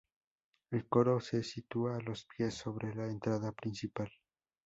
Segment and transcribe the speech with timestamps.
[0.71, 4.09] El coro se sitúa a los pies, sobre la entrada principal.